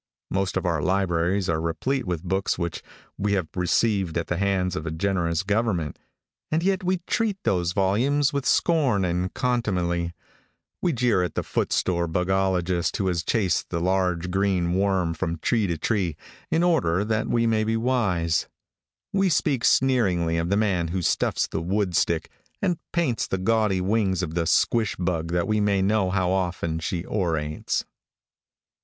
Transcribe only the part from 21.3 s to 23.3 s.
the woodtick, and paints